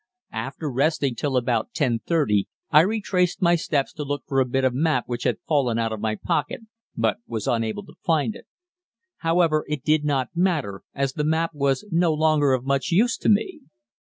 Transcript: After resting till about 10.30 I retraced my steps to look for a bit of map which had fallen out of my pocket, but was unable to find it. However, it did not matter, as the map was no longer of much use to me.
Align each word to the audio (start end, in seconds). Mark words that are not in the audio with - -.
After 0.33 0.67
resting 0.71 1.13
till 1.13 1.37
about 1.37 1.73
10.30 1.73 2.45
I 2.71 2.79
retraced 2.81 3.39
my 3.39 3.53
steps 3.55 3.93
to 3.93 4.03
look 4.03 4.23
for 4.25 4.39
a 4.39 4.47
bit 4.49 4.63
of 4.63 4.73
map 4.73 5.03
which 5.05 5.25
had 5.25 5.37
fallen 5.47 5.77
out 5.77 5.91
of 5.93 5.99
my 6.01 6.15
pocket, 6.15 6.61
but 6.97 7.17
was 7.27 7.45
unable 7.45 7.85
to 7.85 7.93
find 8.03 8.35
it. 8.35 8.47
However, 9.17 9.63
it 9.67 9.83
did 9.83 10.03
not 10.03 10.29
matter, 10.35 10.81
as 10.95 11.13
the 11.13 11.23
map 11.23 11.51
was 11.53 11.85
no 11.91 12.15
longer 12.15 12.51
of 12.51 12.65
much 12.65 12.89
use 12.91 13.15
to 13.17 13.29
me. 13.29 13.59